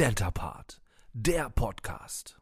[0.00, 0.80] Dentapart,
[1.12, 2.40] der Podcast.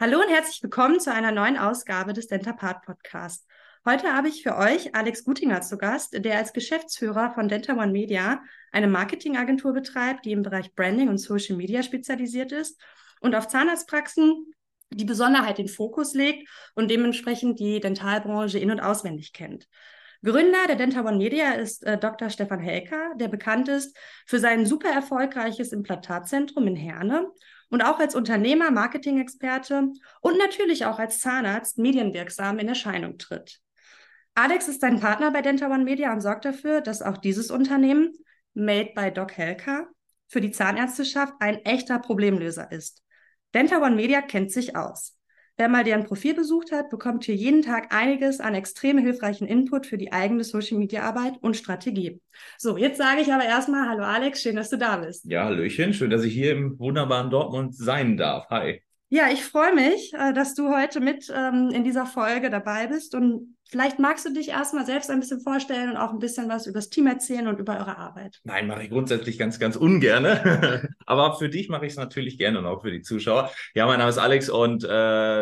[0.00, 3.46] Hallo und herzlich willkommen zu einer neuen Ausgabe des Dentapart Podcast.
[3.84, 7.92] Heute habe ich für euch Alex Gutinger zu Gast, der als Geschäftsführer von Denta One
[7.92, 12.80] Media eine Marketingagentur betreibt, die im Bereich Branding und Social Media spezialisiert ist
[13.20, 14.54] und auf Zahnarztpraxen
[14.88, 19.68] die Besonderheit den Fokus legt und dementsprechend die Dentalbranche in- und auswendig kennt.
[20.24, 22.30] Gründer der Denta One Media ist äh, Dr.
[22.30, 27.28] Stefan Helker, der bekannt ist für sein super erfolgreiches Implantatzentrum in Herne
[27.70, 29.88] und auch als Unternehmer, Marketing-Experte
[30.20, 33.60] und natürlich auch als Zahnarzt medienwirksam in Erscheinung tritt.
[34.34, 38.12] Alex ist sein Partner bei Denta One Media und sorgt dafür, dass auch dieses Unternehmen,
[38.54, 39.88] made by Doc Helker,
[40.28, 43.02] für die Zahnärzteschaft ein echter Problemlöser ist.
[43.54, 45.18] Denta One Media kennt sich aus.
[45.58, 49.86] Wer mal deren Profil besucht hat, bekommt hier jeden Tag einiges an extrem hilfreichen Input
[49.86, 52.20] für die eigene Social Media Arbeit und Strategie.
[52.58, 55.26] So, jetzt sage ich aber erstmal Hallo Alex, schön, dass du da bist.
[55.26, 58.48] Ja, Hallöchen, schön, dass ich hier im wunderbaren Dortmund sein darf.
[58.48, 58.82] Hi.
[59.14, 63.14] Ja, ich freue mich, äh, dass du heute mit ähm, in dieser Folge dabei bist
[63.14, 66.66] und vielleicht magst du dich erstmal selbst ein bisschen vorstellen und auch ein bisschen was
[66.66, 68.40] über das Team erzählen und über eure Arbeit.
[68.44, 70.88] Nein, mache ich grundsätzlich ganz, ganz ungerne.
[71.04, 73.50] Aber für dich mache ich es natürlich gerne und auch für die Zuschauer.
[73.74, 74.88] Ja, mein Name ist Alex und äh,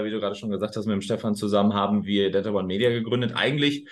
[0.05, 2.90] wie du gerade schon gesagt hast, mit dem Stefan zusammen haben wir Data One Media
[2.90, 3.34] gegründet.
[3.36, 3.86] Eigentlich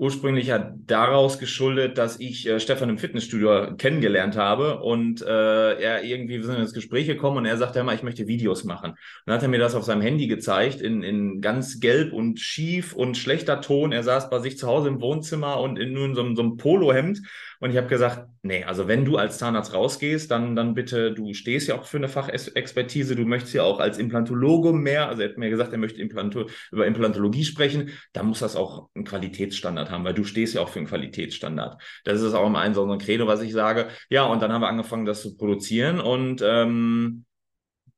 [0.00, 6.02] ursprünglich ja daraus geschuldet, dass ich äh, Stefan im Fitnessstudio kennengelernt habe und äh, er
[6.02, 8.92] irgendwie, wir sind ins Gespräch gekommen und er sagte immer, ich möchte Videos machen.
[8.92, 12.40] Und dann hat er mir das auf seinem Handy gezeigt, in, in ganz gelb und
[12.40, 13.92] schief und schlechter Ton.
[13.92, 16.56] Er saß bei sich zu Hause im Wohnzimmer und in nur in so, so einem
[16.56, 17.20] Polohemd
[17.60, 21.34] und ich habe gesagt, nee, also wenn du als Zahnarzt rausgehst, dann, dann bitte, du
[21.34, 25.28] stehst ja auch für eine Fachexpertise, du möchtest ja auch als Implantologe mehr, also er
[25.28, 29.89] hat mir gesagt, er möchte Implanto über Implantologie sprechen, dann muss das auch einen Qualitätsstandard
[29.90, 31.80] haben, weil du stehst ja auch für einen Qualitätsstandard.
[32.04, 33.88] Das ist auch immer ein so ein Credo, was ich sage.
[34.08, 37.24] Ja, und dann haben wir angefangen, das zu produzieren und ähm,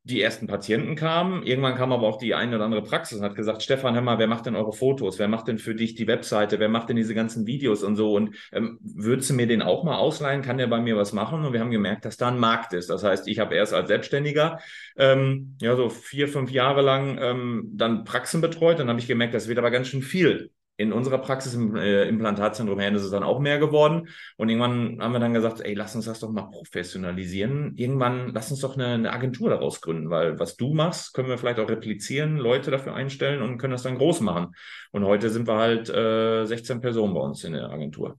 [0.05, 1.45] die ersten Patienten kamen.
[1.45, 4.19] Irgendwann kam aber auch die eine oder andere Praxis und hat gesagt, Stefan, hör mal,
[4.19, 5.19] wer macht denn eure Fotos?
[5.21, 6.59] Wer macht denn für dich die Webseite?
[6.59, 8.15] Wer macht denn diese ganzen Videos und so?
[8.15, 10.43] Und ähm, würdest du mir den auch mal ausleihen?
[10.43, 11.45] Kann der bei mir was machen?
[11.45, 12.91] Und wir haben gemerkt, dass da ein Markt ist.
[12.91, 14.59] Das heißt, ich habe erst als Selbstständiger
[14.97, 18.81] ähm, ja so vier, fünf Jahre lang ähm, dann Praxen betreut.
[18.81, 22.09] Dann habe ich gemerkt, das wird aber ganz schön viel in unserer Praxis im äh,
[22.09, 24.09] Implantatzentrum Herne ist es dann auch mehr geworden.
[24.37, 27.75] Und irgendwann haben wir dann gesagt, ey, lass uns das doch mal professionalisieren.
[27.77, 31.39] Irgendwann lass uns doch eine, eine, Agentur daraus gründen, weil was du machst, können wir
[31.39, 34.55] vielleicht auch replizieren, Leute dafür einstellen und können das dann groß machen.
[34.91, 38.19] Und heute sind wir halt äh, 16 Personen bei uns in der Agentur.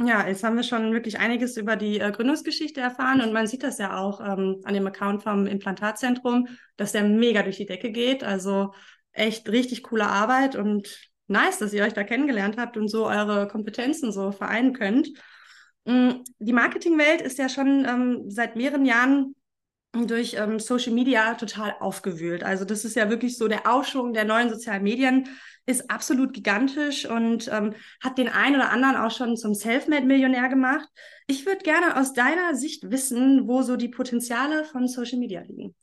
[0.00, 3.62] Ja, jetzt haben wir schon wirklich einiges über die äh, Gründungsgeschichte erfahren und man sieht
[3.62, 7.92] das ja auch ähm, an dem Account vom Implantatzentrum, dass der mega durch die Decke
[7.92, 8.24] geht.
[8.24, 8.72] Also
[9.12, 13.48] echt richtig coole Arbeit und nice, dass ihr euch da kennengelernt habt und so eure
[13.48, 15.08] Kompetenzen so vereinen könnt.
[15.84, 19.34] Mm, die Marketingwelt ist ja schon ähm, seit mehreren Jahren
[19.92, 22.44] durch ähm, Social Media total aufgewühlt.
[22.44, 25.28] Also das ist ja wirklich so der Aufschwung der neuen sozialen Medien
[25.66, 30.88] ist absolut gigantisch und ähm, hat den einen oder anderen auch schon zum Selfmade-Millionär gemacht.
[31.26, 35.74] Ich würde gerne aus deiner Sicht wissen, wo so die Potenziale von Social Media liegen.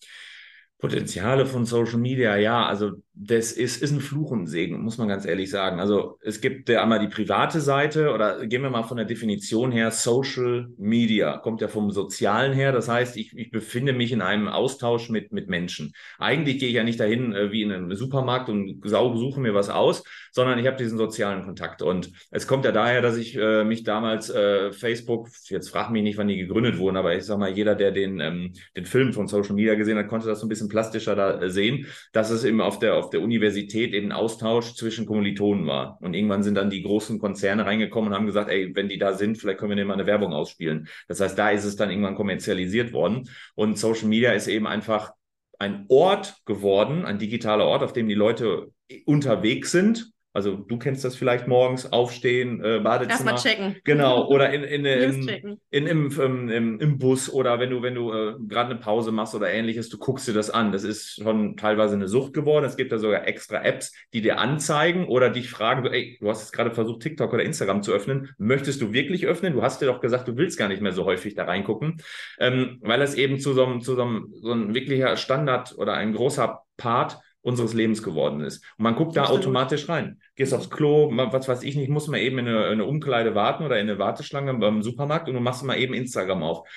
[0.80, 5.10] Potenziale von Social Media, ja, also das ist, ist ein Fluch und Segen, muss man
[5.10, 5.82] ganz ehrlich sagen.
[5.82, 9.74] Also es gibt ja einmal die private Seite oder gehen wir mal von der Definition
[9.74, 12.72] her, Social Media kommt ja vom Sozialen her.
[12.72, 15.92] Das heißt, ich, ich befinde mich in einem Austausch mit, mit Menschen.
[16.18, 19.70] Eigentlich gehe ich ja nicht dahin äh, wie in einem Supermarkt und suche mir was
[19.70, 21.82] aus, sondern ich habe diesen sozialen Kontakt.
[21.82, 26.04] Und es kommt ja daher, dass ich äh, mich damals äh, Facebook, jetzt frag mich
[26.04, 29.12] nicht, wann die gegründet wurden, aber ich sag mal, jeder, der den, ähm, den Film
[29.12, 32.30] von Social Media gesehen hat, konnte das so ein bisschen plastischer da äh, sehen, dass
[32.30, 35.98] es eben auf der, auf der Universität eben Austausch zwischen Kommilitonen war.
[36.02, 39.14] Und irgendwann sind dann die großen Konzerne reingekommen und haben gesagt, ey, wenn die da
[39.14, 40.88] sind, vielleicht können wir denen mal eine Werbung ausspielen.
[41.08, 43.30] Das heißt, da ist es dann irgendwann kommerzialisiert worden.
[43.56, 45.12] Und Social Media ist eben einfach
[45.60, 48.72] ein Ort geworden, ein digitaler Ort, auf dem die Leute
[49.06, 53.32] unterwegs sind also du kennst das vielleicht morgens, aufstehen, äh, Badezimmer.
[53.32, 53.76] Erstmal checken.
[53.84, 57.96] Genau, oder in, in, in, in, im, im, im, im Bus oder wenn du, wenn
[57.96, 60.72] du äh, gerade eine Pause machst oder ähnliches, du guckst dir das an.
[60.72, 62.66] Das ist schon teilweise eine Sucht geworden.
[62.66, 66.42] Es gibt da sogar extra Apps, die dir anzeigen oder dich fragen, ey, du hast
[66.42, 68.30] jetzt gerade versucht, TikTok oder Instagram zu öffnen.
[68.38, 69.54] Möchtest du wirklich öffnen?
[69.54, 72.02] Du hast dir doch gesagt, du willst gar nicht mehr so häufig da reingucken,
[72.40, 75.94] ähm, weil es eben zu so einem, zu so einem, so ein wirklicher Standard oder
[75.94, 78.64] ein großer Part unseres Lebens geworden ist.
[78.78, 80.20] Und man guckt da automatisch rein.
[80.36, 83.36] Gehst aufs Klo, was weiß ich nicht, muss man eben in eine, in eine, Umkleide
[83.36, 86.68] warten oder in eine Warteschlange beim Supermarkt und du machst mal eben Instagram auf.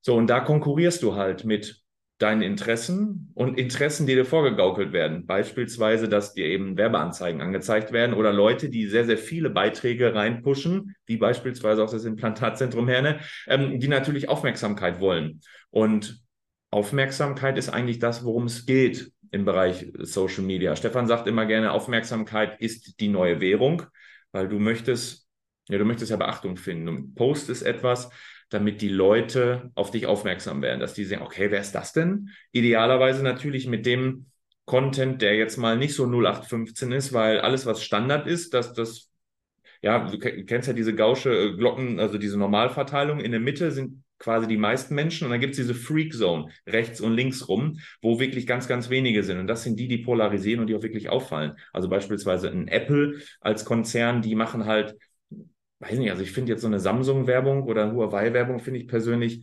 [0.00, 1.82] So, und da konkurrierst du halt mit
[2.18, 5.26] deinen Interessen und Interessen, die dir vorgegaukelt werden.
[5.26, 10.94] Beispielsweise, dass dir eben Werbeanzeigen angezeigt werden oder Leute, die sehr, sehr viele Beiträge reinpushen,
[11.04, 15.40] wie beispielsweise auch das Implantatzentrum Herne, ähm, die natürlich Aufmerksamkeit wollen.
[15.70, 16.22] Und
[16.70, 20.76] Aufmerksamkeit ist eigentlich das, worum es geht im Bereich Social Media.
[20.76, 23.82] Stefan sagt immer gerne, Aufmerksamkeit ist die neue Währung,
[24.32, 25.26] weil du möchtest,
[25.68, 26.86] ja, du möchtest ja Beachtung finden.
[26.86, 28.10] Du postest etwas,
[28.48, 32.30] damit die Leute auf dich aufmerksam werden, dass die sehen, okay, wer ist das denn?
[32.52, 34.26] Idealerweise natürlich mit dem
[34.64, 39.10] Content, der jetzt mal nicht so 0815 ist, weil alles, was Standard ist, dass das,
[39.80, 43.20] ja, du kennst ja diese gausche äh, Glocken, also diese Normalverteilung.
[43.20, 46.50] In der Mitte sind quasi die meisten Menschen und dann gibt es diese Freak Zone
[46.66, 49.38] rechts und links rum, wo wirklich ganz, ganz wenige sind.
[49.38, 51.52] Und das sind die, die polarisieren und die auch wirklich auffallen.
[51.72, 54.96] Also beispielsweise ein Apple als Konzern, die machen halt,
[55.80, 59.42] weiß nicht, also ich finde jetzt so eine Samsung-Werbung oder Huawei-Werbung finde ich persönlich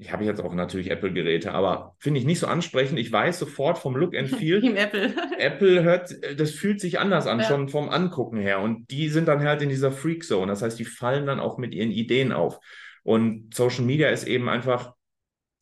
[0.00, 2.98] ich habe jetzt auch natürlich Apple-Geräte, aber finde ich nicht so ansprechend.
[2.98, 4.64] Ich weiß sofort vom Look and Feel.
[4.76, 5.14] Apple.
[5.38, 7.44] Apple hört, das fühlt sich anders an, ja.
[7.44, 8.60] schon vom Angucken her.
[8.60, 10.46] Und die sind dann halt in dieser Freak Zone.
[10.46, 12.60] Das heißt, die fallen dann auch mit ihren Ideen auf.
[13.02, 14.94] Und Social Media ist eben einfach,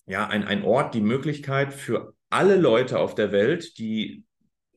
[0.07, 4.25] ja, ein, ein Ort, die Möglichkeit für alle Leute auf der Welt, die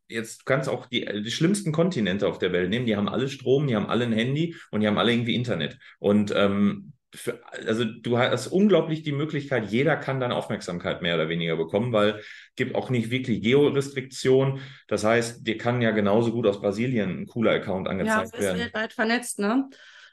[0.08, 3.68] jetzt kannst auch die, die schlimmsten Kontinente auf der Welt nehmen, die haben alle Strom,
[3.68, 5.80] die haben alle ein Handy und die haben alle irgendwie Internet.
[6.00, 11.30] Und ähm, für, also du hast unglaublich die Möglichkeit, jeder kann deine Aufmerksamkeit mehr oder
[11.30, 12.26] weniger bekommen, weil es
[12.56, 14.60] gibt auch nicht wirklich Georestriktion.
[14.88, 18.58] Das heißt, dir kann ja genauso gut aus Brasilien ein cooler Account angezeigt ja, werden.
[18.58, 19.70] Ja, weltweit vernetzt, ne?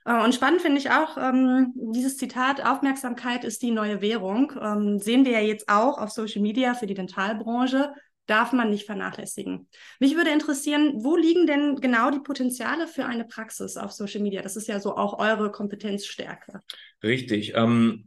[0.09, 4.53] Äh, und spannend finde ich auch ähm, dieses Zitat, Aufmerksamkeit ist die neue Währung.
[4.61, 7.93] Ähm, sehen wir ja jetzt auch auf Social Media für die Dentalbranche
[8.29, 9.69] darf man nicht vernachlässigen.
[10.01, 14.43] Mich würde interessieren, wo liegen denn genau die Potenziale für eine Praxis auf Social Media?
[14.43, 16.61] Das ist ja so auch eure Kompetenzstärke.
[17.03, 17.55] Richtig.
[17.57, 18.07] Ähm,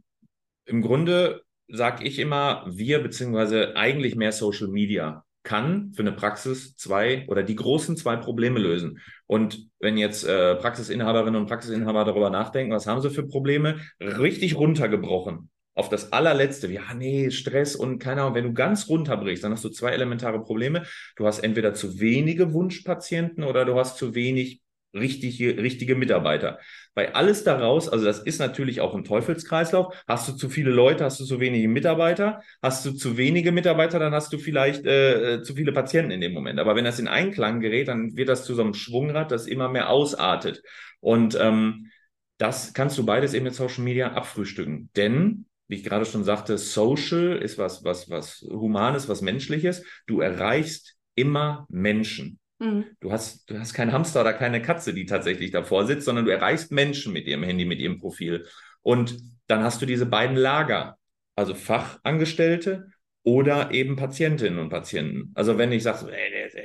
[0.64, 6.76] Im Grunde sage ich immer, wir beziehungsweise eigentlich mehr Social Media kann für eine Praxis
[6.76, 9.00] zwei oder die großen zwei Probleme lösen.
[9.26, 14.56] Und wenn jetzt äh, Praxisinhaberinnen und Praxisinhaber darüber nachdenken, was haben sie für Probleme, richtig
[14.56, 19.52] runtergebrochen auf das allerletzte, ja, nee, Stress und keine Ahnung, wenn du ganz runterbrichst, dann
[19.52, 20.84] hast du zwei elementare Probleme.
[21.16, 24.60] Du hast entweder zu wenige Wunschpatienten oder du hast zu wenig
[24.94, 26.58] richtige, richtige Mitarbeiter.
[26.94, 29.94] Bei alles daraus, also das ist natürlich auch ein Teufelskreislauf.
[30.06, 32.42] Hast du zu viele Leute, hast du zu wenige Mitarbeiter.
[32.62, 36.32] Hast du zu wenige Mitarbeiter, dann hast du vielleicht äh, zu viele Patienten in dem
[36.32, 36.60] Moment.
[36.60, 39.68] Aber wenn das in Einklang gerät, dann wird das zu so einem Schwungrad, das immer
[39.68, 40.62] mehr ausartet.
[41.00, 41.90] Und ähm,
[42.38, 44.90] das kannst du beides eben mit Social Media abfrühstücken.
[44.96, 49.82] Denn wie ich gerade schon sagte, Social ist was, was, was Humanes, was Menschliches.
[50.06, 52.38] Du erreichst immer Menschen.
[52.62, 52.84] Mhm.
[53.00, 56.30] Du hast, du hast keinen Hamster oder keine Katze, die tatsächlich davor sitzt, sondern du
[56.30, 58.46] erreichst Menschen mit ihrem Handy, mit ihrem Profil.
[58.82, 59.16] Und
[59.48, 60.96] dann hast du diese beiden Lager,
[61.34, 62.86] also Fachangestellte
[63.24, 65.32] oder eben Patientinnen und Patienten.
[65.34, 66.10] Also wenn ich sage,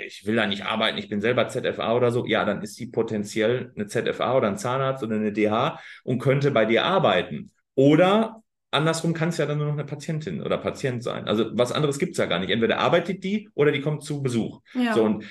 [0.06, 2.88] ich will da nicht arbeiten, ich bin selber ZFA oder so, ja, dann ist sie
[2.88, 7.52] potenziell eine ZFA oder ein Zahnarzt oder eine DH und könnte bei dir arbeiten.
[7.76, 11.28] Oder andersrum kann es ja dann nur noch eine Patientin oder Patient sein.
[11.28, 12.50] Also was anderes gibt es ja gar nicht.
[12.50, 14.62] Entweder arbeitet die oder die kommt zu Besuch.
[14.74, 14.94] Ja.
[14.94, 15.26] So und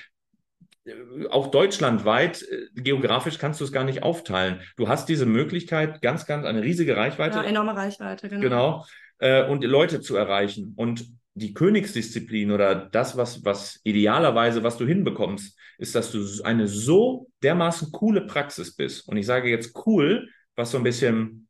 [1.29, 4.61] auch deutschlandweit, äh, geografisch kannst du es gar nicht aufteilen.
[4.75, 7.37] Du hast diese Möglichkeit, ganz, ganz eine riesige Reichweite.
[7.37, 8.41] Ja, enorme Reichweite, genau.
[8.41, 8.85] Genau.
[9.19, 10.73] Äh, und Leute zu erreichen.
[10.75, 16.67] Und die Königsdisziplin oder das, was, was idealerweise, was du hinbekommst, ist, dass du eine
[16.67, 19.07] so dermaßen coole Praxis bist.
[19.07, 21.46] Und ich sage jetzt cool, was so ein bisschen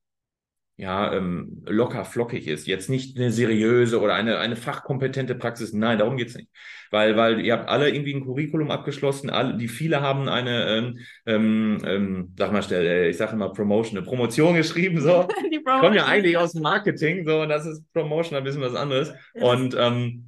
[0.80, 2.68] ja, ähm, locker flockig ist.
[2.68, 5.74] Jetzt nicht eine seriöse oder eine, eine fachkompetente Praxis.
[5.74, 6.50] Nein, darum geht's nicht.
[6.92, 11.00] Weil, weil ihr habt alle irgendwie ein Curriculum abgeschlossen, alle, die viele haben eine, ähm,
[11.26, 15.28] ähm, ähm sag mal schnell, äh, ich sage immer Promotion, eine Promotion geschrieben, so.
[15.52, 18.76] die Kommen ja eigentlich aus dem Marketing, so, und das ist Promotion ein bisschen was
[18.76, 19.12] anderes.
[19.34, 20.26] Und ähm,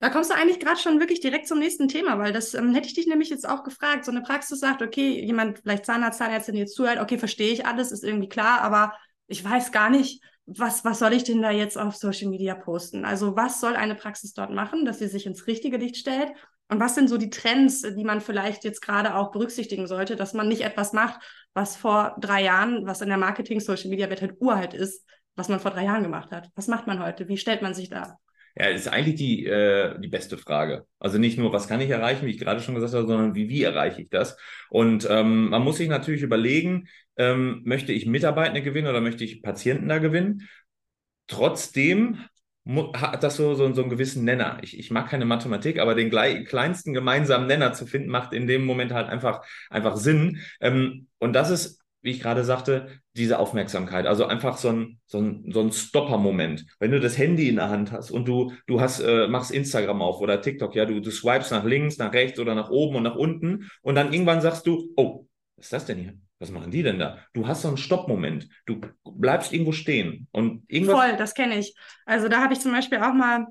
[0.00, 2.88] da kommst du eigentlich gerade schon wirklich direkt zum nächsten Thema, weil das ähm, hätte
[2.88, 4.04] ich dich nämlich jetzt auch gefragt.
[4.04, 7.92] So eine Praxis sagt, okay, jemand, vielleicht Zahnarzt, Zahnärztin jetzt zuhört, okay, verstehe ich alles,
[7.92, 8.92] ist irgendwie klar, aber
[9.26, 13.04] ich weiß gar nicht, was, was soll ich denn da jetzt auf Social Media posten?
[13.04, 16.32] Also was soll eine Praxis dort machen, dass sie sich ins richtige Licht stellt?
[16.68, 20.34] Und was sind so die Trends, die man vielleicht jetzt gerade auch berücksichtigen sollte, dass
[20.34, 21.20] man nicht etwas macht,
[21.54, 25.04] was vor drei Jahren, was in der Marketing Social Media Welt halt uralt ist,
[25.36, 26.50] was man vor drei Jahren gemacht hat?
[26.54, 27.28] Was macht man heute?
[27.28, 28.18] Wie stellt man sich da?
[28.58, 30.86] Ja, ist eigentlich die, äh, die beste Frage.
[30.98, 33.50] Also nicht nur, was kann ich erreichen, wie ich gerade schon gesagt habe, sondern wie,
[33.50, 34.38] wie erreiche ich das?
[34.70, 39.42] Und ähm, man muss sich natürlich überlegen, ähm, möchte ich Mitarbeitende gewinnen oder möchte ich
[39.42, 40.48] Patienten da gewinnen?
[41.26, 42.24] Trotzdem
[42.94, 44.58] hat das so, so, so einen gewissen Nenner.
[44.62, 48.64] Ich, ich mag keine Mathematik, aber den kleinsten gemeinsamen Nenner zu finden, macht in dem
[48.64, 50.40] Moment halt einfach, einfach Sinn.
[50.60, 54.06] Ähm, und das ist wie ich gerade sagte, diese Aufmerksamkeit.
[54.06, 56.64] Also einfach so ein, so ein, so ein Stopper-Moment.
[56.78, 60.00] Wenn du das Handy in der Hand hast und du, du hast, äh, machst Instagram
[60.00, 63.02] auf oder TikTok, ja, du, du swipes nach links, nach rechts oder nach oben und
[63.02, 66.14] nach unten und dann irgendwann sagst du, oh, was ist das denn hier?
[66.38, 67.18] was machen die denn da?
[67.32, 68.48] Du hast so einen Stoppmoment.
[68.66, 70.94] Du bleibst irgendwo stehen und irgendwas.
[70.94, 71.74] Voll, das kenne ich.
[72.04, 73.46] Also da habe ich zum Beispiel auch mal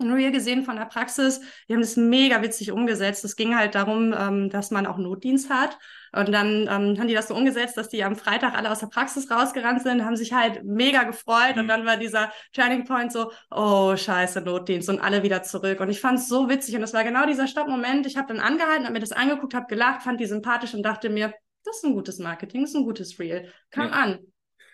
[0.00, 1.40] Reel gesehen von der Praxis.
[1.68, 3.24] Die haben das mega witzig umgesetzt.
[3.24, 5.78] Es ging halt darum, ähm, dass man auch Notdienst hat.
[6.12, 8.86] Und dann ähm, haben die das so umgesetzt, dass die am Freitag alle aus der
[8.86, 11.56] Praxis rausgerannt sind, haben sich halt mega gefreut.
[11.56, 11.62] Mhm.
[11.62, 15.80] Und dann war dieser Turning Point so, oh scheiße, Notdienst und alle wieder zurück.
[15.80, 16.74] Und ich fand es so witzig.
[16.74, 18.06] Und das war genau dieser Stoppmoment.
[18.06, 21.10] Ich habe dann angehalten, habe mir das angeguckt, habe gelacht, fand die sympathisch und dachte
[21.10, 23.52] mir, das ist ein gutes Marketing, das ist ein gutes Reel.
[23.70, 23.92] Kam ja.
[23.92, 24.18] an.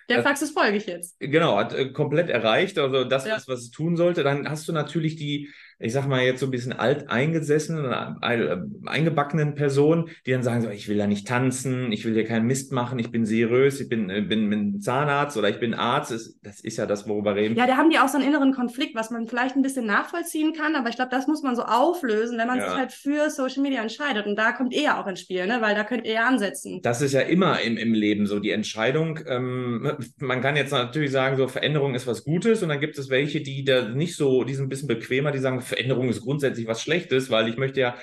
[0.08, 1.18] Der Praxis folge ich jetzt.
[1.18, 2.78] Genau, hat äh, komplett erreicht.
[2.78, 3.36] Also das ja.
[3.36, 4.22] ist, was es tun sollte.
[4.22, 5.50] Dann hast du natürlich die
[5.84, 10.62] ich sag mal jetzt so ein bisschen alt eingesessenen äh, eingebackenen Personen, die dann sagen
[10.62, 13.80] so, ich will da nicht tanzen, ich will hier keinen Mist machen, ich bin seriös,
[13.80, 16.10] ich bin, äh, bin, bin Zahnarzt oder ich bin Arzt.
[16.42, 17.56] Das ist ja das, worüber reden.
[17.56, 20.54] Ja, da haben die auch so einen inneren Konflikt, was man vielleicht ein bisschen nachvollziehen
[20.54, 22.68] kann, aber ich glaube, das muss man so auflösen, wenn man ja.
[22.68, 24.26] sich halt für Social Media entscheidet.
[24.26, 25.58] Und da kommt ihr auch ins Spiel, ne?
[25.60, 26.80] weil da könnt ihr ansetzen.
[26.82, 29.20] Das ist ja immer im, im Leben so die Entscheidung.
[29.26, 33.10] Ähm, man kann jetzt natürlich sagen, so Veränderung ist was Gutes und dann gibt es
[33.10, 36.66] welche, die da nicht so, die sind ein bisschen bequemer, die sagen, Veränderung ist grundsätzlich
[36.66, 37.96] was Schlechtes, weil ich möchte ja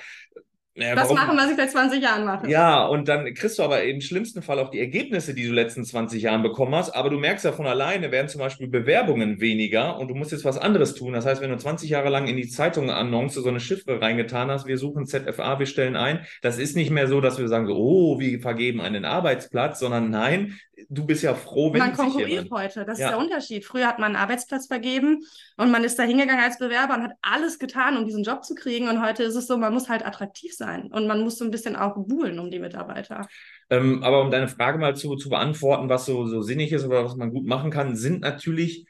[0.74, 2.48] naja, das machen, was ich seit 20 Jahren mache.
[2.48, 5.84] Ja, und dann kriegst du aber im schlimmsten Fall auch die Ergebnisse, die du letzten
[5.84, 6.92] 20 Jahren bekommen hast.
[6.92, 10.46] Aber du merkst ja von alleine, werden zum Beispiel Bewerbungen weniger und du musst jetzt
[10.46, 11.12] was anderes tun.
[11.12, 14.50] Das heißt, wenn du 20 Jahre lang in die Zeitung Annonce so eine Chiffre reingetan
[14.50, 17.66] hast, wir suchen ZFA, wir stellen ein, das ist nicht mehr so, dass wir sagen,
[17.66, 22.50] so, oh, wir vergeben einen Arbeitsplatz, sondern nein, du bist ja froh, wenn man konkurriert
[22.50, 22.86] heute.
[22.86, 23.06] Das ja.
[23.06, 23.66] ist der Unterschied.
[23.66, 25.20] Früher hat man einen Arbeitsplatz vergeben
[25.58, 28.54] und man ist da hingegangen als Bewerber und hat alles getan, um diesen Job zu
[28.54, 28.88] kriegen.
[28.88, 31.50] Und heute ist es so, man muss halt attraktiv sein und man muss so ein
[31.50, 33.26] bisschen auch buhlen um die Mitarbeiter.
[33.70, 37.04] Ähm, aber um deine Frage mal zu, zu beantworten, was so, so sinnig ist oder
[37.04, 38.86] was man gut machen kann, sind natürlich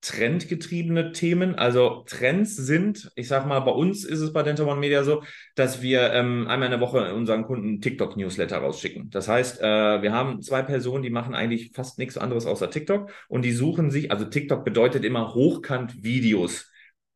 [0.00, 1.56] trendgetriebene Themen.
[1.56, 5.22] Also Trends sind, ich sag mal, bei uns ist es bei Dental One Media so,
[5.56, 9.10] dass wir ähm, einmal in der Woche unseren Kunden TikTok-Newsletter rausschicken.
[9.10, 13.10] Das heißt, äh, wir haben zwei Personen, die machen eigentlich fast nichts anderes außer TikTok
[13.28, 16.70] und die suchen sich, also TikTok bedeutet immer hochkant Videos.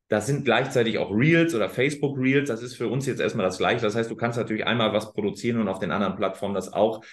[0.09, 2.49] Das sind gleichzeitig auch Reels oder Facebook Reels.
[2.49, 3.81] Das ist für uns jetzt erstmal das Gleiche.
[3.81, 7.03] Das heißt, du kannst natürlich einmal was produzieren und auf den anderen Plattformen das auch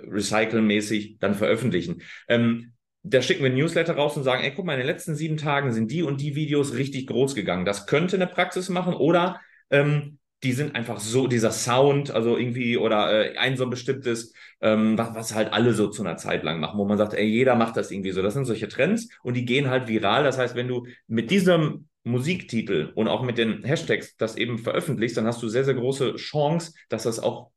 [0.00, 2.02] recycelmäßig dann veröffentlichen.
[2.28, 5.36] Ähm, da schicken wir Newsletter raus und sagen, ey, guck mal, in den letzten sieben
[5.36, 7.64] Tagen sind die und die Videos richtig groß gegangen.
[7.64, 9.40] Das könnte eine Praxis machen oder
[9.70, 14.96] ähm, die sind einfach so, dieser Sound, also irgendwie, oder äh, ein so bestimmtes, ähm,
[14.96, 17.56] was, was halt alle so zu einer Zeit lang machen, wo man sagt, ey, jeder
[17.56, 18.22] macht das irgendwie so.
[18.22, 20.22] Das sind solche Trends und die gehen halt viral.
[20.22, 25.16] Das heißt, wenn du mit diesem Musiktitel und auch mit den Hashtags das eben veröffentlichst,
[25.16, 27.50] dann hast du sehr, sehr große Chance, dass das auch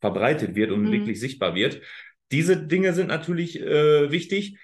[0.00, 0.92] verbreitet wird und mhm.
[0.92, 1.80] wirklich sichtbar wird.
[2.30, 4.56] Diese Dinge sind natürlich äh, wichtig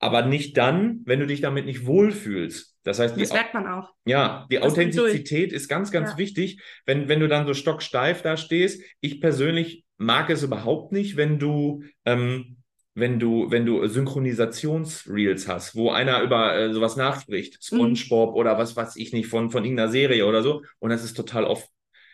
[0.00, 2.74] aber nicht dann, wenn du dich damit nicht wohlfühlst.
[2.82, 3.92] Das heißt, das merkt man auch.
[4.06, 6.18] Ja, die das Authentizität ist ganz, ganz ja.
[6.18, 6.62] wichtig.
[6.86, 11.38] Wenn, wenn du dann so stocksteif da stehst, ich persönlich mag es überhaupt nicht, wenn
[11.38, 12.56] du, ähm,
[12.94, 17.76] wenn du, wenn du Synchronisationsreels hast, wo einer über äh, sowas nachspricht, mhm.
[17.76, 18.36] SpongeBob mhm.
[18.36, 20.62] oder was weiß ich nicht, von, von irgendeiner Serie oder so.
[20.78, 21.68] Und das ist total oft,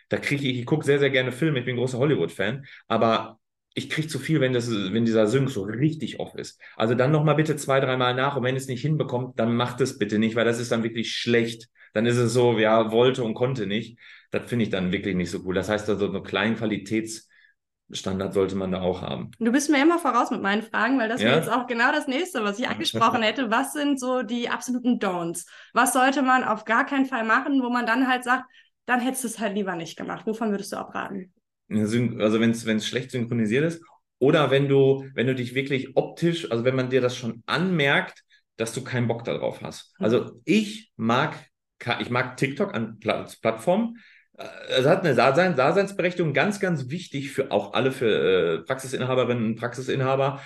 [0.09, 3.39] da kriege ich, ich gucke sehr, sehr gerne Filme, ich bin ein großer Hollywood-Fan, aber
[3.77, 6.59] ich kriege zu viel, wenn, das, wenn dieser Sync so richtig off ist.
[6.75, 9.99] Also dann nochmal bitte zwei, dreimal nach und wenn es nicht hinbekommt, dann macht es
[9.99, 11.69] bitte nicht, weil das ist dann wirklich schlecht.
[11.93, 13.99] Dann ist es so, ja, wollte und konnte nicht.
[14.31, 15.53] Das finde ich dann wirklich nicht so cool.
[15.53, 19.29] Das heißt also, so einen kleinen Qualitätsstandard sollte man da auch haben.
[19.37, 21.27] Du bist mir immer voraus mit meinen Fragen, weil das ja?
[21.27, 23.51] wäre jetzt auch genau das nächste, was ich angesprochen hätte.
[23.51, 25.45] Was sind so die absoluten Don'ts?
[25.73, 28.45] Was sollte man auf gar keinen Fall machen, wo man dann halt sagt,
[28.87, 30.25] dann hättest du es halt lieber nicht gemacht.
[30.25, 31.31] Wovon würdest du abraten?
[31.69, 33.83] Also wenn es schlecht synchronisiert ist,
[34.19, 38.23] oder wenn du, wenn du dich wirklich optisch, also wenn man dir das schon anmerkt,
[38.55, 39.93] dass du keinen Bock darauf hast.
[39.99, 40.05] Mhm.
[40.05, 41.35] Also ich mag,
[41.99, 43.97] ich mag TikTok an Plattformen.
[44.69, 49.55] Es hat eine Dasein, Daseinsberechtigung, ganz, ganz wichtig für auch alle, für äh, Praxisinhaberinnen und
[49.55, 50.41] Praxisinhaber.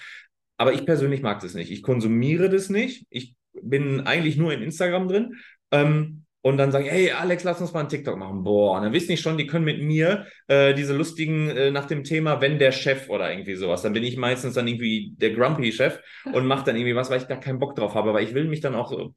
[0.57, 1.71] Aber ich persönlich mag das nicht.
[1.71, 3.05] Ich konsumiere das nicht.
[3.09, 5.35] Ich bin eigentlich nur in Instagram drin.
[5.71, 8.43] Ähm, und dann sagen, hey Alex, lass uns mal einen TikTok machen.
[8.43, 11.85] Boah, und dann wissen die schon, die können mit mir äh, diese lustigen äh, nach
[11.85, 13.81] dem Thema, wenn der Chef oder irgendwie sowas.
[13.83, 15.99] Dann bin ich meistens dann irgendwie der Grumpy-Chef
[16.33, 18.09] und mache dann irgendwie was, weil ich da keinen Bock drauf habe.
[18.09, 19.13] Aber ich will mich dann auch so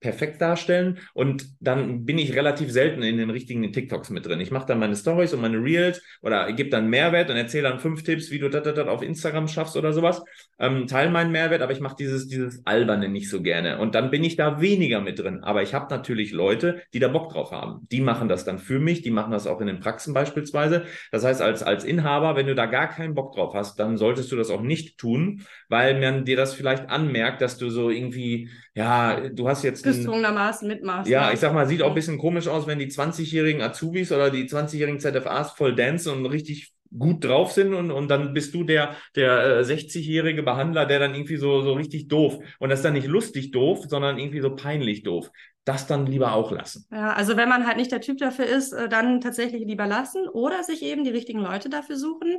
[0.00, 4.40] perfekt darstellen und dann bin ich relativ selten in den richtigen TikToks mit drin.
[4.40, 7.80] Ich mache dann meine Stories und meine Reels oder gebe dann Mehrwert und erzähle dann
[7.80, 10.22] fünf Tipps, wie du das, das, das auf Instagram schaffst oder sowas.
[10.58, 13.78] Ähm, teile meinen Mehrwert, aber ich mache dieses, dieses Alberne nicht so gerne.
[13.78, 15.42] Und dann bin ich da weniger mit drin.
[15.42, 17.86] Aber ich habe natürlich Leute, die da Bock drauf haben.
[17.90, 20.84] Die machen das dann für mich, die machen das auch in den Praxen beispielsweise.
[21.10, 24.30] Das heißt, als, als Inhaber, wenn du da gar keinen Bock drauf hast, dann solltest
[24.30, 28.50] du das auch nicht tun, weil man dir das vielleicht anmerkt, dass du so irgendwie,
[28.74, 31.10] ja, du hast jetzt gezwungenermaßen mitmachst.
[31.10, 34.30] Ja, ich sag mal, sieht auch ein bisschen komisch aus, wenn die 20-jährigen Azubis oder
[34.30, 38.64] die 20-jährigen ZFAs voll dancen und richtig gut drauf sind und, und dann bist du
[38.64, 42.84] der, der äh, 60-jährige Behandler, der dann irgendwie so, so richtig doof und das ist
[42.84, 45.30] dann nicht lustig doof, sondern irgendwie so peinlich doof.
[45.64, 46.86] Das dann lieber auch lassen.
[46.90, 50.26] Ja, also wenn man halt nicht der Typ dafür ist, äh, dann tatsächlich lieber lassen
[50.26, 52.38] oder sich eben die richtigen Leute dafür suchen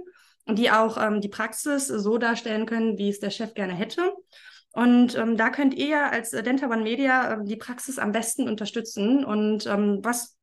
[0.56, 4.14] die auch ähm, die Praxis so darstellen können, wie es der Chef gerne hätte.
[4.72, 9.26] Und ähm, da könnt ihr als Denta One Media äh, die Praxis am besten unterstützen.
[9.26, 10.38] Und ähm, was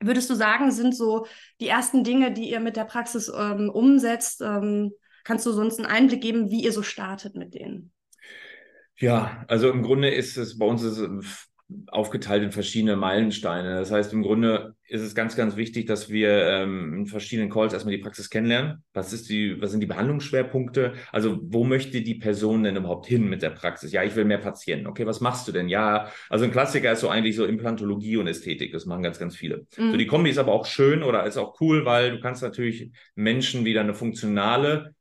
[0.00, 1.26] würdest du sagen, sind so
[1.60, 4.42] die ersten Dinge, die ihr mit der Praxis ähm, umsetzt?
[4.42, 4.92] Ähm,
[5.24, 7.92] kannst du sonst einen Einblick geben, wie ihr so startet mit denen?
[8.98, 11.00] Ja, also im Grunde ist es bei uns ist
[11.88, 13.74] aufgeteilt in verschiedene Meilensteine.
[13.74, 17.72] Das heißt, im Grunde ist es ganz, ganz wichtig, dass wir ähm, in verschiedenen Calls
[17.72, 18.84] erstmal die Praxis kennenlernen.
[18.92, 20.92] Was ist die, was sind die Behandlungsschwerpunkte?
[21.10, 23.90] Also, wo möchte die Person denn überhaupt hin mit der Praxis?
[23.90, 24.86] Ja, ich will mehr Patienten.
[24.86, 25.68] Okay, was machst du denn?
[25.68, 28.72] Ja, also ein Klassiker ist so eigentlich so Implantologie und Ästhetik.
[28.72, 29.66] Das machen ganz, ganz viele.
[29.76, 29.90] Mhm.
[29.90, 32.90] So, die Kombi ist aber auch schön oder ist auch cool, weil du kannst natürlich
[33.16, 34.94] Menschen wieder eine funktionale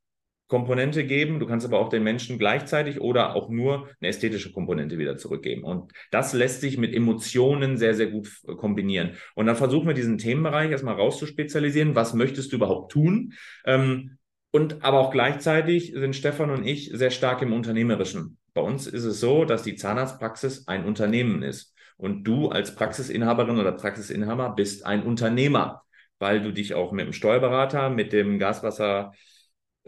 [0.48, 1.40] Komponente geben.
[1.40, 5.64] Du kannst aber auch den Menschen gleichzeitig oder auch nur eine ästhetische Komponente wieder zurückgeben.
[5.64, 9.12] Und das lässt sich mit Emotionen sehr, sehr gut äh, kombinieren.
[9.34, 11.96] Und dann versuchen wir diesen Themenbereich erstmal rauszuspezialisieren.
[11.96, 13.34] Was möchtest du überhaupt tun?
[13.66, 14.18] Ähm,
[14.52, 18.38] und aber auch gleichzeitig sind Stefan und ich sehr stark im Unternehmerischen.
[18.54, 21.74] Bei uns ist es so, dass die Zahnarztpraxis ein Unternehmen ist.
[21.98, 25.84] Und du als Praxisinhaberin oder Praxisinhaber bist ein Unternehmer,
[26.20, 29.14] weil du dich auch mit dem Steuerberater, mit dem Gaswasser,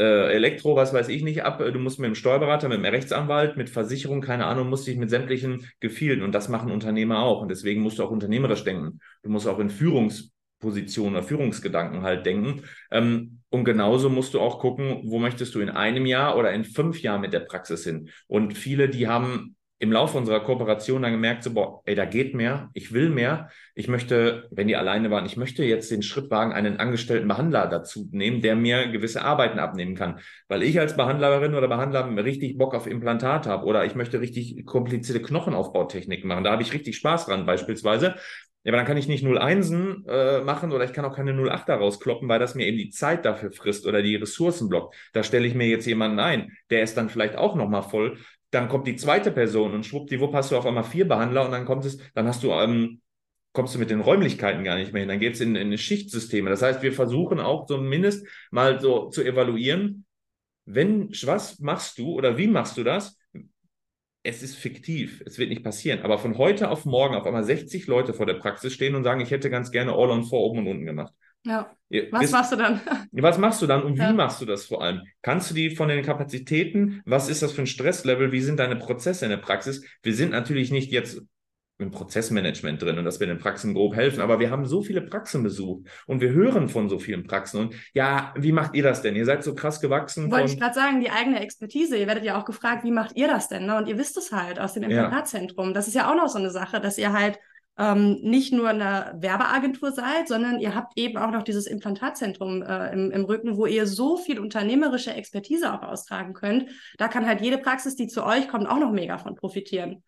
[0.03, 1.59] Elektro, was weiß ich nicht, ab.
[1.59, 5.09] Du musst mit dem Steuerberater, mit dem Rechtsanwalt, mit Versicherung, keine Ahnung, musst dich mit
[5.09, 6.21] sämtlichen Gefielen.
[6.21, 7.41] Und das machen Unternehmer auch.
[7.41, 8.99] Und deswegen musst du auch unternehmerisch denken.
[9.23, 12.63] Du musst auch in Führungspositionen oder Führungsgedanken halt denken.
[12.91, 16.63] Ähm, und genauso musst du auch gucken, wo möchtest du in einem Jahr oder in
[16.63, 18.09] fünf Jahren mit der Praxis hin.
[18.27, 22.33] Und viele, die haben im Laufe unserer Kooperation dann gemerkt, so, boah, ey, da geht
[22.33, 23.49] mehr, ich will mehr.
[23.75, 27.67] Ich möchte, wenn die alleine waren, ich möchte jetzt den Schritt wagen, einen angestellten Behandler
[27.67, 30.19] dazu nehmen, der mir gewisse Arbeiten abnehmen kann.
[30.47, 34.65] Weil ich als Behandlerin oder Behandler richtig Bock auf Implantat habe oder ich möchte richtig
[34.65, 36.43] komplizierte Knochenaufbautechniken machen.
[36.43, 38.15] Da habe ich richtig Spaß dran, beispielsweise.
[38.63, 41.67] Ja, aber dann kann ich nicht 0-1 äh, machen oder ich kann auch keine 0-8
[41.67, 44.93] daraus kloppen, weil das mir eben die Zeit dafür frisst oder die Ressourcen blockt.
[45.13, 48.17] Da stelle ich mir jetzt jemanden ein, der ist dann vielleicht auch nochmal voll
[48.51, 51.65] dann kommt die zweite Person und schwuppdiwupp hast du auf einmal vier Behandler und dann
[51.65, 53.01] kommt es, dann hast du, ähm,
[53.51, 55.09] kommst du mit den Räumlichkeiten gar nicht mehr hin.
[55.09, 56.49] Dann geht es in, in Schichtsysteme.
[56.49, 60.05] Das heißt, wir versuchen auch zumindest mal so zu evaluieren,
[60.65, 63.17] wenn, was machst du oder wie machst du das?
[64.23, 66.01] Es ist fiktiv, es wird nicht passieren.
[66.01, 69.21] Aber von heute auf morgen auf einmal 60 Leute vor der Praxis stehen und sagen,
[69.21, 71.13] ich hätte ganz gerne All on Four oben und unten gemacht.
[71.47, 71.71] Ja.
[72.11, 72.81] Was Bist, machst du dann?
[73.11, 74.11] Was machst du dann und wie ja.
[74.11, 75.01] machst du das vor allem?
[75.21, 78.75] Kannst du die von den Kapazitäten, was ist das für ein Stresslevel, wie sind deine
[78.75, 79.83] Prozesse in der Praxis?
[80.03, 81.21] Wir sind natürlich nicht jetzt
[81.79, 84.21] im Prozessmanagement drin und dass wir den Praxen grob helfen.
[84.21, 87.61] Aber wir haben so viele Praxen besucht und wir hören von so vielen Praxen.
[87.61, 89.15] Und ja, wie macht ihr das denn?
[89.15, 90.31] Ihr seid so krass gewachsen.
[90.31, 91.97] Wollte ich gerade sagen, die eigene Expertise.
[91.97, 93.67] Ihr werdet ja auch gefragt, wie macht ihr das denn?
[93.67, 93.77] Ne?
[93.77, 95.67] Und ihr wisst es halt aus dem Implantatzentrum.
[95.67, 95.73] Ja.
[95.73, 97.39] Das ist ja auch noch so eine Sache, dass ihr halt
[97.77, 102.91] ähm, nicht nur eine Werbeagentur seid, sondern ihr habt eben auch noch dieses Implantatzentrum äh,
[102.93, 106.69] im, im Rücken, wo ihr so viel unternehmerische Expertise auch austragen könnt.
[106.97, 110.03] Da kann halt jede Praxis, die zu euch kommt, auch noch mega von profitieren.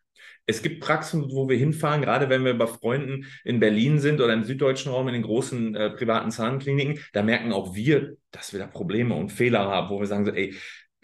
[0.45, 4.33] Es gibt Praxen, wo wir hinfahren, gerade wenn wir bei Freunden in Berlin sind oder
[4.33, 8.59] im süddeutschen Raum in den großen äh, privaten Zahnkliniken, da merken auch wir, dass wir
[8.59, 10.55] da Probleme und Fehler haben, wo wir sagen so, ey,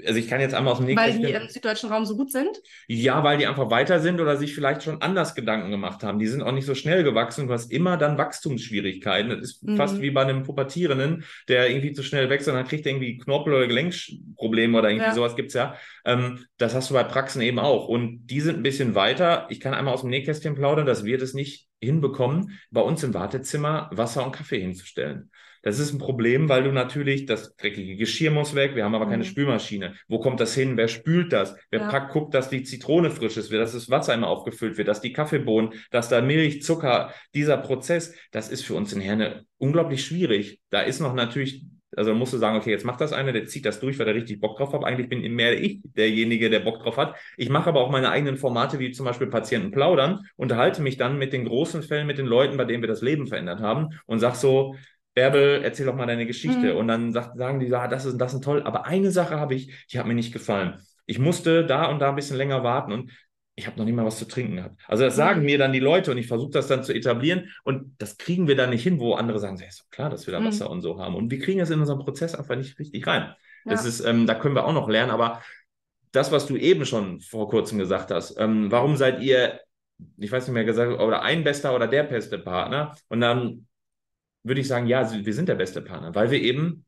[0.04, 0.96] also ich kann jetzt einmal aus dem.
[0.96, 2.62] Weil die im süddeutschen Raum so gut sind?
[2.88, 6.20] Ja, weil die einfach weiter sind oder sich vielleicht schon anders Gedanken gemacht haben.
[6.20, 7.48] Die sind auch nicht so schnell gewachsen.
[7.48, 9.30] Du hast immer dann Wachstumsschwierigkeiten.
[9.30, 9.78] Das ist mhm.
[9.78, 13.18] fast wie bei einem Pubertierenden, der irgendwie zu schnell wächst und dann kriegt er irgendwie
[13.18, 15.14] Knorpel- oder Gelenkprobleme oder irgendwie ja.
[15.14, 15.76] sowas gibt's ja.
[16.04, 17.88] Ähm, das hast du bei Praxen eben auch.
[17.88, 19.48] Und die sind ein bisschen weiter.
[19.50, 23.14] Ich kann einmal aus dem Nähkästchen plaudern, dass wir das nicht hinbekommen, bei uns im
[23.14, 25.32] Wartezimmer Wasser und Kaffee hinzustellen.
[25.66, 29.08] Das ist ein Problem, weil du natürlich, das dreckige Geschirr muss weg, wir haben aber
[29.08, 29.28] keine mhm.
[29.28, 29.96] Spülmaschine.
[30.08, 30.78] Wo kommt das hin?
[30.78, 31.56] Wer spült das?
[31.72, 31.90] Wer ja.
[31.90, 35.12] packt, guckt, dass die Zitrone frisch ist, dass das Wasser immer aufgefüllt wird, dass die
[35.12, 40.60] Kaffeebohnen, dass da Milch, Zucker, dieser Prozess, das ist für uns in Herne unglaublich schwierig.
[40.70, 41.66] Da ist noch natürlich
[41.98, 44.16] also musst du sagen, okay, jetzt macht das einer, der zieht das durch, weil er
[44.16, 44.84] richtig Bock drauf hat.
[44.84, 47.16] Eigentlich bin mehr ich derjenige, der Bock drauf hat.
[47.38, 51.18] Ich mache aber auch meine eigenen Formate, wie zum Beispiel Patienten plaudern, unterhalte mich dann
[51.18, 54.20] mit den großen Fällen, mit den Leuten, bei denen wir das Leben verändert haben und
[54.20, 54.76] sag so,
[55.16, 56.74] Bärbel, erzähl doch mal deine Geschichte.
[56.74, 56.78] Mhm.
[56.78, 58.62] Und dann sagt, sagen die, ja, das ist, das ist toll.
[58.64, 60.80] Aber eine Sache habe ich, die hat mir nicht gefallen.
[61.08, 63.12] Ich musste da und da ein bisschen länger warten und
[63.58, 64.82] ich habe noch nicht mal was zu trinken gehabt.
[64.88, 65.46] Also das sagen mhm.
[65.46, 68.58] mir dann die Leute und ich versuche das dann zu etablieren und das kriegen wir
[68.58, 70.48] dann nicht hin, wo andere sagen, ja, ist doch klar, dass wir da mhm.
[70.48, 71.16] Wasser und so haben.
[71.16, 73.34] Und wir kriegen es in unserem Prozess einfach nicht richtig rein.
[73.64, 73.72] Ja.
[73.72, 75.42] Das ist, ähm, da können wir auch noch lernen, aber
[76.12, 79.62] das, was du eben schon vor kurzem gesagt hast, ähm, warum seid ihr,
[80.18, 82.96] ich weiß nicht mehr gesagt, oder ein bester oder der beste Partner?
[83.08, 83.68] Und dann
[84.46, 86.86] würde ich sagen, ja, wir sind der beste Partner, weil wir eben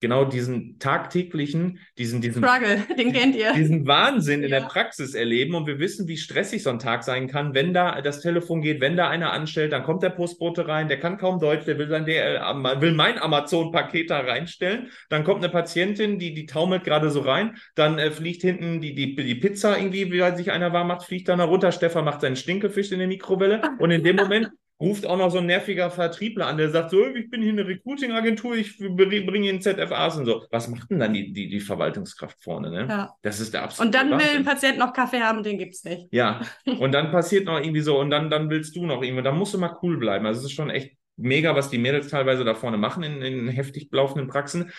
[0.00, 3.54] genau diesen tagtäglichen, diesen, diesen, Struggle, den kennt ihr.
[3.54, 4.60] diesen Wahnsinn in Ja.
[4.60, 8.02] der Praxis erleben und wir wissen, wie stressig so ein Tag sein kann, wenn da
[8.02, 11.38] das Telefon geht, wenn da einer anstellt, dann kommt der Postbote rein, der kann kaum
[11.40, 12.38] Deutsch, der will sein DL,
[12.80, 17.56] will mein Amazon-Paket da reinstellen, dann kommt eine Patientin, die, die taumelt gerade so rein,
[17.74, 21.28] dann äh, fliegt hinten die, die, die Pizza irgendwie, weil sich einer warm macht, fliegt
[21.28, 23.62] dann da runter, Stefan macht seinen Stinkefisch in der Mikrowelle.
[23.78, 27.06] Und in dem Moment ruft auch noch so ein nerviger Vertriebler an, der sagt so,
[27.06, 30.44] ich bin hier eine Recruiting-Agentur, ich bringe Ihnen ZFAs und so.
[30.50, 32.86] Was macht denn dann die, die, die Verwaltungskraft vorne, ne?
[32.88, 33.14] Ja.
[33.22, 34.36] Das ist der absolute Und dann will Wahnsinn.
[34.38, 36.08] ein Patient noch Kaffee haben, den gibt's nicht.
[36.10, 36.40] Ja,
[36.80, 39.54] und dann passiert noch irgendwie so und dann, dann willst du noch irgendwie, dann musst
[39.54, 40.26] du mal cool bleiben.
[40.26, 43.48] Also es ist schon echt mega, was die Mädels teilweise da vorne machen in, in
[43.48, 44.72] heftig laufenden Praxen.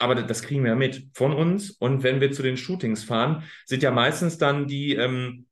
[0.00, 1.70] Aber das- das kriegen wir ja mit von uns.
[1.72, 5.46] Und wenn wir zu den Shootings fahren, sind ja meistens dann die, ähm,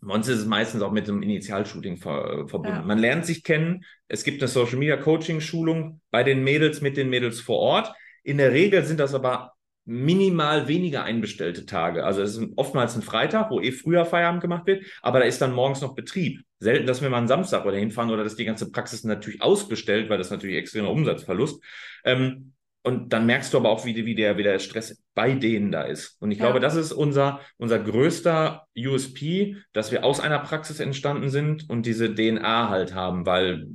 [0.00, 2.78] bei uns ist es meistens auch mit einem Initialshooting ver verbunden.
[2.78, 2.82] Ja.
[2.82, 3.84] Man lernt sich kennen.
[4.06, 7.92] Es gibt eine Social Media Coaching Schulung bei den Mädels mit den Mädels vor Ort.
[8.22, 12.04] In der Regel sind das aber minimal weniger einbestellte Tage.
[12.04, 15.40] Also es ist oftmals ein Freitag, wo eh früher Feierabend gemacht wird, aber da ist
[15.40, 16.42] dann morgens noch Betrieb.
[16.60, 20.10] Selten, dass wir mal einen Samstag oder hinfahren oder dass die ganze Praxis natürlich ausbestellt,
[20.10, 21.62] weil das natürlich extremer Umsatzverlust.
[22.04, 22.52] Ähm,
[22.88, 25.82] und dann merkst du aber auch, wie, wie, der, wie der Stress bei denen da
[25.82, 26.16] ist.
[26.20, 26.46] Und ich Ja.
[26.46, 31.86] glaube, das ist unser, unser größter USP, dass wir aus einer Praxis entstanden sind und
[31.86, 33.66] diese DNA halt haben, weil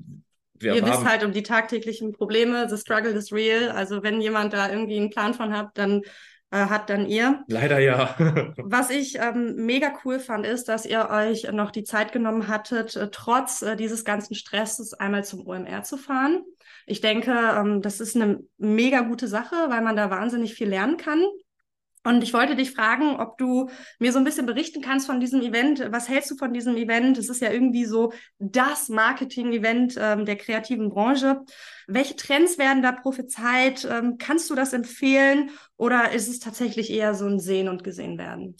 [0.55, 3.69] wir Ihr wisst halt um die tagtäglichen Probleme, the struggle is real.
[3.69, 6.01] Also wenn jemand da irgendwie einen Plan von hat, dann
[6.51, 7.43] äh, hat dann ihr.
[7.47, 8.15] leider ja.
[8.57, 12.95] Was ich ähm, mega cool fand, ist, dass ihr euch noch die Zeit genommen hattet,
[12.95, 16.43] äh, trotz äh, dieses ganzen Stresses einmal zum OMR zu fahren.
[16.85, 20.97] Ich denke, ähm, das ist eine mega gute Sache, weil man da wahnsinnig viel lernen
[20.97, 21.23] kann.
[22.05, 25.41] Und ich wollte dich fragen, ob du mir so ein bisschen berichten kannst von diesem
[25.41, 25.87] Event.
[25.89, 27.17] Was hältst du von diesem Event?
[27.17, 31.41] Es ist ja irgendwie so das Marketing-Event ähm, der kreativen Branche.
[31.87, 33.87] Welche Trends werden da prophezeit?
[33.89, 35.51] Ähm, kannst du das empfehlen?
[35.77, 38.57] Oder ist es tatsächlich eher so ein Sehen und Gesehen werden?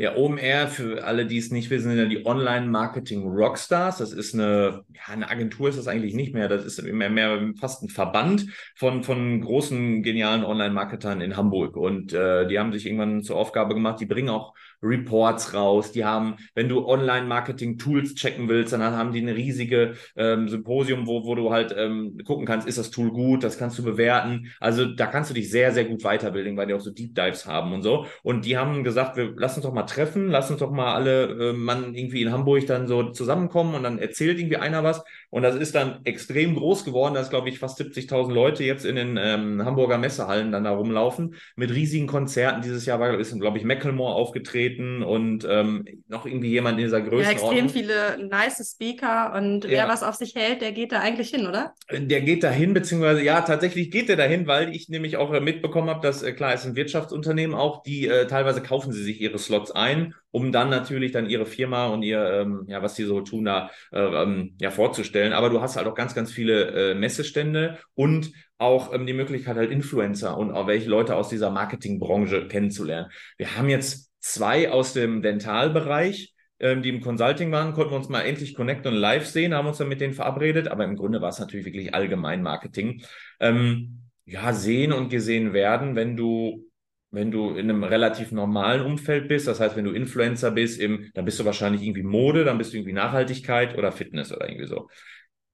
[0.00, 3.98] Ja, OMR, für alle, die es nicht wissen, sind ja die Online-Marketing-Rockstars.
[3.98, 6.48] Das ist eine, ja, eine Agentur ist das eigentlich nicht mehr.
[6.48, 11.76] Das ist mehr, mehr fast ein Verband von, von großen, genialen Online-Marketern in Hamburg.
[11.76, 15.92] Und äh, die haben sich irgendwann zur Aufgabe gemacht, die bringen auch Reports raus.
[15.92, 21.24] Die haben, wenn du Online-Marketing-Tools checken willst, dann haben die eine riesige ähm, Symposium, wo,
[21.24, 24.50] wo du halt ähm, gucken kannst, ist das Tool gut, das kannst du bewerten.
[24.60, 27.46] Also da kannst du dich sehr, sehr gut weiterbilden, weil die auch so Deep Dives
[27.46, 28.06] haben und so.
[28.22, 31.50] Und die haben gesagt, wir lass uns doch mal treffen, lass uns doch mal alle
[31.50, 35.02] äh, Mann irgendwie in Hamburg dann so zusammenkommen und dann erzählt irgendwie einer was.
[35.30, 38.96] Und das ist dann extrem groß geworden, dass, glaube ich, fast 70.000 Leute jetzt in
[38.96, 42.62] den ähm, Hamburger Messehallen dann da rumlaufen mit riesigen Konzerten.
[42.62, 46.98] Dieses Jahr war, ist, glaube ich, Macklemore aufgetreten und ähm, noch irgendwie jemand in dieser
[46.98, 47.32] Ja, Größenordnung.
[47.32, 49.88] extrem viele nice Speaker und wer Ja.
[49.88, 51.74] was auf sich hält, der geht da eigentlich hin, oder?
[51.92, 55.90] Der geht dahin, beziehungsweise ja, tatsächlich geht der dahin, weil ich nämlich auch äh, mitbekommen
[55.90, 59.38] habe, dass äh, klar, es sind Wirtschaftsunternehmen auch, die äh, teilweise kaufen sie sich ihre
[59.40, 63.20] Slots ein, um dann natürlich dann ihre Firma und ihr, ähm, ja, was sie so
[63.20, 65.32] tun, da äh, ähm, ja vorzustellen.
[65.32, 69.56] Aber du hast halt auch ganz, ganz viele äh, Messestände und auch ähm, die Möglichkeit,
[69.56, 73.10] halt Influencer und auch welche Leute aus dieser Marketingbranche kennenzulernen.
[73.36, 78.08] Wir haben jetzt zwei aus dem Dentalbereich ähm, die im Consulting waren, konnten wir uns
[78.10, 81.20] mal endlich connecten und live sehen, haben uns dann mit denen verabredet, aber im Grunde
[81.22, 83.02] war es natürlich wirklich allgemein Marketing.
[83.40, 86.69] Ähm, ja, sehen und gesehen werden, wenn du
[87.10, 91.10] wenn du in einem relativ normalen Umfeld bist, das heißt, wenn du Influencer bist, im,
[91.14, 94.66] dann bist du wahrscheinlich irgendwie Mode, dann bist du irgendwie Nachhaltigkeit oder Fitness oder irgendwie
[94.66, 94.88] so.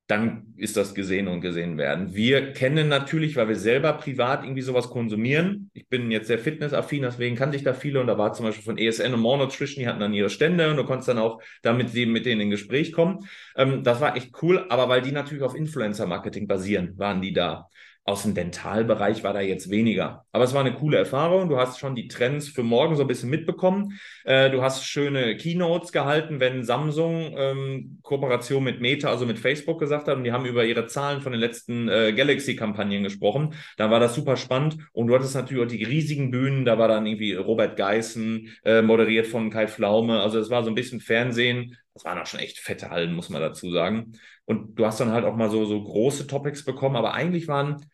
[0.08, 2.14] Dann ist das gesehen und gesehen werden.
[2.14, 5.70] Wir kennen natürlich, weil wir selber privat irgendwie sowas konsumieren.
[5.74, 8.64] Ich bin jetzt sehr fitnessaffin, deswegen kannte ich da viele und da war zum Beispiel
[8.64, 11.42] von ESN und More Nutrition, die hatten dann ihre Stände und du konntest dann auch
[11.62, 13.26] damit mit denen in Gespräch kommen.
[13.56, 17.68] Ähm, das war echt cool, aber weil die natürlich auf Influencer-Marketing basieren, waren die da.
[18.08, 20.24] Aus dem Dentalbereich war da jetzt weniger.
[20.30, 21.48] Aber es war eine coole Erfahrung.
[21.48, 23.98] Du hast schon die Trends für morgen so ein bisschen mitbekommen.
[24.24, 29.80] Äh, du hast schöne Keynotes gehalten, wenn Samsung ähm, Kooperation mit Meta, also mit Facebook
[29.80, 33.54] gesagt hat und die haben über ihre Zahlen von den letzten äh, Galaxy-Kampagnen gesprochen.
[33.76, 34.78] Da war das super spannend.
[34.92, 36.64] Und du hattest natürlich auch die riesigen Bühnen.
[36.64, 40.20] Da war dann irgendwie Robert Geissen, äh, moderiert von Kai Pflaume.
[40.20, 41.76] Also es war so ein bisschen Fernsehen.
[41.92, 44.12] Das waren auch schon echt fette Hallen, muss man dazu sagen.
[44.46, 47.84] Und du hast dann halt auch mal so, so große Topics bekommen, aber eigentlich waren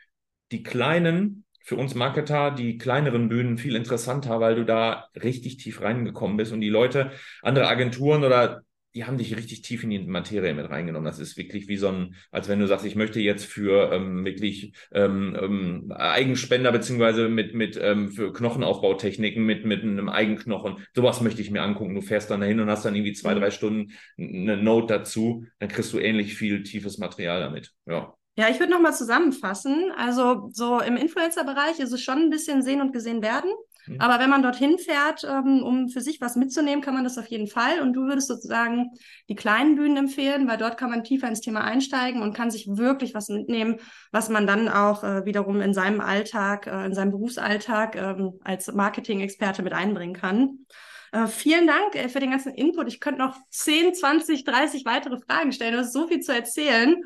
[0.52, 5.80] die kleinen, für uns Marketer, die kleineren Bühnen viel interessanter, weil du da richtig tief
[5.80, 7.12] reingekommen bist und die Leute,
[7.42, 8.62] andere Agenturen oder
[8.94, 11.06] die haben dich richtig tief in die Materie mit reingenommen.
[11.06, 14.24] Das ist wirklich wie so ein, als wenn du sagst, ich möchte jetzt für ähm,
[14.24, 21.20] wirklich ähm, ähm, Eigenspender beziehungsweise mit, mit ähm, für Knochenaufbautechniken, mit, mit einem Eigenknochen, sowas
[21.20, 21.94] möchte ich mir angucken.
[21.94, 25.68] Du fährst dann dahin und hast dann irgendwie zwei, drei Stunden eine Note dazu, dann
[25.68, 27.72] kriegst du ähnlich viel tiefes Material damit.
[27.86, 28.14] Ja.
[28.34, 29.92] Ja, ich würde nochmal zusammenfassen.
[29.94, 33.50] Also so im Influencer-Bereich ist es schon ein bisschen sehen und gesehen werden.
[33.98, 37.26] Aber wenn man dorthin fährt, ähm, um für sich was mitzunehmen, kann man das auf
[37.26, 37.80] jeden Fall.
[37.80, 38.90] Und du würdest sozusagen
[39.28, 42.68] die kleinen Bühnen empfehlen, weil dort kann man tiefer ins Thema einsteigen und kann sich
[42.68, 43.76] wirklich was mitnehmen,
[44.12, 48.72] was man dann auch äh, wiederum in seinem Alltag, äh, in seinem Berufsalltag ähm, als
[48.72, 50.66] Marketing-Experte mit einbringen kann.
[51.10, 52.88] Äh, vielen Dank für den ganzen Input.
[52.88, 55.72] Ich könnte noch 10, 20, 30 weitere Fragen stellen.
[55.72, 57.02] Du hast so viel zu erzählen.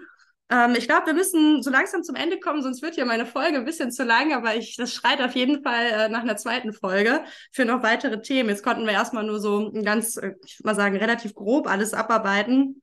[0.49, 3.57] Ähm, ich glaube, wir müssen so langsam zum Ende kommen, sonst wird ja meine Folge
[3.57, 6.73] ein bisschen zu lang, aber ich, das schreit auf jeden Fall äh, nach einer zweiten
[6.73, 8.49] Folge für noch weitere Themen.
[8.49, 11.69] Jetzt konnten wir erstmal nur so ein ganz, äh, ich würde mal sagen, relativ grob
[11.69, 12.83] alles abarbeiten.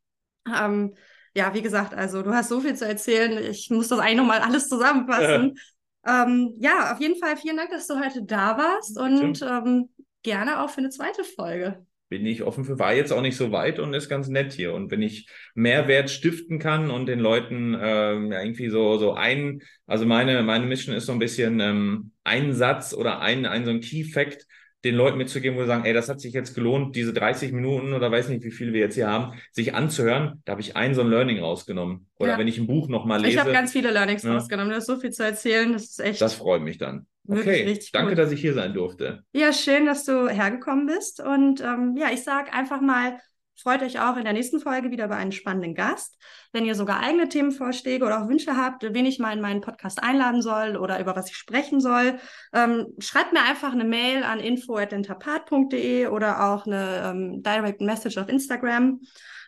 [0.53, 0.95] Ähm,
[1.35, 3.37] ja, wie gesagt, also du hast so viel zu erzählen.
[3.49, 5.57] Ich muss das eigentlich nochmal alles zusammenfassen.
[6.05, 9.89] ähm, ja, auf jeden Fall vielen Dank, dass du heute da warst und ähm,
[10.21, 13.51] gerne auch für eine zweite Folge bin ich offen für, war jetzt auch nicht so
[13.51, 14.73] weit und ist ganz nett hier.
[14.73, 20.05] Und wenn ich Mehrwert stiften kann und den Leuten ähm, irgendwie so, so ein, also
[20.05, 23.81] meine, meine Mission ist so ein bisschen ähm, ein Satz oder ein, ein so ein
[23.81, 24.45] Key Fact,
[24.83, 27.93] den Leuten mitzugeben, wo sie sagen, ey, das hat sich jetzt gelohnt, diese 30 Minuten
[27.93, 30.41] oder weiß nicht, wie viel wir jetzt hier haben, sich anzuhören.
[30.45, 32.07] Da habe ich ein so ein Learning rausgenommen.
[32.17, 32.37] Oder ja.
[32.37, 33.33] wenn ich ein Buch nochmal lese.
[33.33, 34.33] Ich habe ganz viele Learnings ja.
[34.33, 34.69] rausgenommen.
[34.69, 35.71] Du hast so viel zu erzählen.
[35.71, 36.21] Das ist echt.
[36.21, 37.07] Das freut mich dann.
[37.27, 38.17] Okay, richtig danke, gut.
[38.17, 39.23] dass ich hier sein durfte.
[39.31, 41.21] Ja, schön, dass du hergekommen bist.
[41.21, 43.17] Und ähm, ja, ich sage einfach mal,
[43.55, 46.17] freut euch auch in der nächsten Folge wieder bei einem spannenden Gast.
[46.51, 50.01] Wenn ihr sogar eigene Themenvorschläge oder auch Wünsche habt, wen ich mal in meinen Podcast
[50.01, 52.19] einladen soll oder über was ich sprechen soll,
[52.53, 58.29] ähm, schreibt mir einfach eine Mail an info.dentapart.de oder auch eine ähm, Direct Message auf
[58.29, 59.01] Instagram.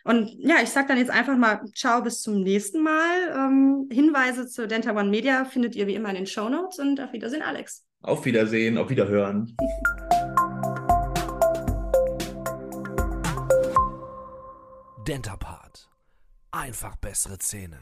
[0.04, 3.34] Und ja, ich sage dann jetzt einfach mal Ciao, bis zum nächsten Mal.
[3.34, 7.00] Ähm, Hinweise zu Denta One Media findet ihr wie immer in den Show Notes und
[7.00, 7.84] auf Wiedersehen, Alex.
[8.02, 9.56] Auf Wiedersehen, auf Wiederhören.
[15.06, 15.88] Dentapart.
[16.50, 17.78] Einfach bessere Zähne.